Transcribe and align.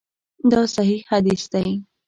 دا 0.51 0.61
صحیح 0.75 1.01
حدیث 1.11 1.43
دی. 1.53 1.65